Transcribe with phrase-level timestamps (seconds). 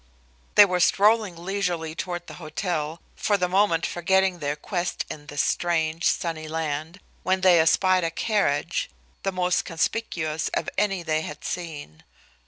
[0.55, 5.43] They were strolling leisurely toward the hotel, for the moment forgetting their quest in this
[5.43, 8.89] strange, sunny land, when they espied a carriage,
[9.21, 12.03] the most conspicuous of any they had seen.